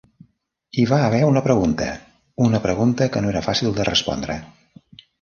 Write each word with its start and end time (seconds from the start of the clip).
Hi 0.79 0.85
va 0.91 0.99
haver 1.09 1.19
una 1.33 1.43
pregunta, 1.49 1.91
una 2.49 2.65
pregunta 2.65 3.11
que 3.15 3.25
no 3.27 3.33
era 3.37 3.47
fàcil 3.53 3.79
de 3.81 3.91
respondre. 3.95 4.43